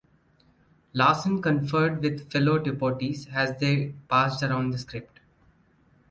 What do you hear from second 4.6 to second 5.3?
the script.